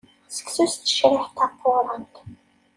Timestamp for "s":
0.71-0.73